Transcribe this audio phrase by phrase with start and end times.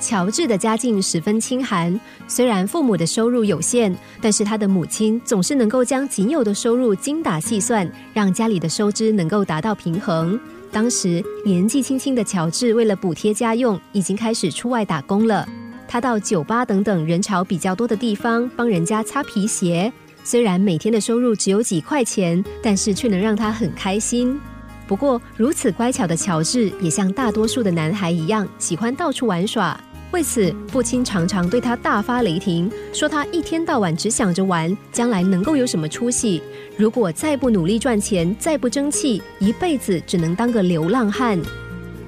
[0.00, 10.40] 乔治的家境十分清寒，虽然父母的收入有限，但是他的母亲总是能够将仅有的收入精打细算，让家里的收支能够达到平衡。
[10.72, 15.46] 当时年纪轻轻的乔治，为了补贴家用，已经开始出外打工了。
[15.86, 19.92] 他到酒吧等等人潮比较多的地方帮人家擦皮鞋，
[20.24, 24.40] 虽然每天的收入只有几块钱，但是却能让他很开心。
[24.86, 29.78] 不过，如此乖巧的乔治，也像大多数的男孩一样，喜欢到处玩耍。
[30.12, 36.42] 为此，父亲常常对他大发雷霆，说他一天到晚只想着玩，将来能够有什么出息？
[36.76, 41.40] 如果再不努力赚钱，再不争气，一辈子只能当个流浪汉。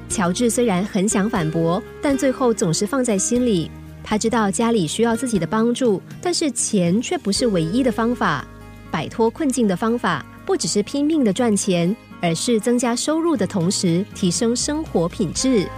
[0.08, 3.70] 乔治虽然很想反驳，但最后总是放在心里。
[4.02, 8.44] 他知道家里需要自己的帮助，但是钱却不是唯一的方法。
[8.90, 15.68] 摆脱困境的方法，不只是拼命的赚钱，而是增加收入的同时，提升生活品质。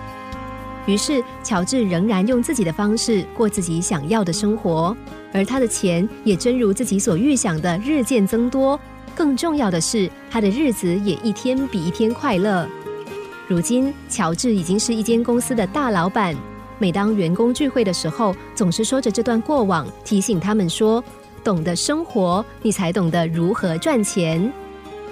[0.86, 4.94] 于是，乔治仍然用自己的方式过自己想要的生活，
[5.32, 8.78] 而他的钱也真如自己所预想的日渐增多。
[9.14, 12.68] 更重要的是，他的日子也一天比一天快乐。
[13.48, 16.36] 如今，乔治已经是一间公司的大老板。
[16.78, 21.02] 每当员工聚会的时候，总是说着这段过往，提醒他们说
[21.44, 24.52] ：“懂得生活，你才懂得如何赚钱。”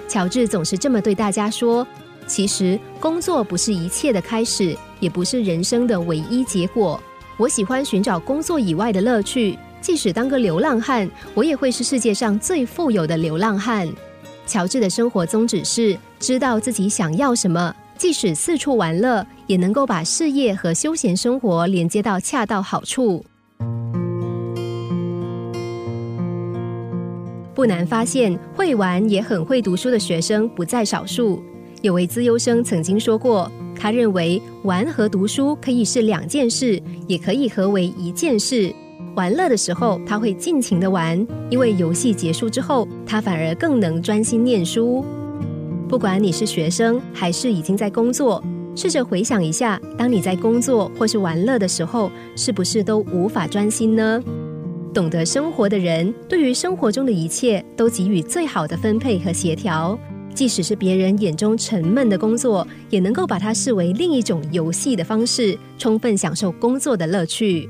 [0.07, 1.87] 乔治总是这么对大家说。
[2.27, 6.99] 其实工作不是一切的开始，也不是人生的唯一结果。
[7.37, 13.87] 我喜欢寻找工作以外的乐趣，即使当个流浪汉，我也会是世界上最富有的流浪汉。
[14.45, 23.25] 乔治的生活宗旨是知道自己想要什么，即使四处玩乐，也能够把事业和休闲生活连接到恰到好处。
[27.55, 31.41] 不难发现，会玩也很会读书的学生不在少数。
[31.83, 38.73] 有位资优生曾经说过，他认为玩和读书可以是两件事，也可以合为一件事。
[39.17, 45.03] 玩乐的时候，他会尽情的玩，因为游戏结束之后，他反而更能专心念书。
[45.89, 48.41] 不管你是学生还是已经在工作，
[48.77, 54.23] 试着回想一下，当你在工作或是玩乐的时候，是不是都无法专心呢？
[54.93, 59.99] 懂得生活的人，对于生活中的一切都给予最好的分配和协调。
[60.33, 67.69] 即使是别人眼中沉闷的工作，也能够把它视为另一种游戏的方式，充分享受工作的乐趣。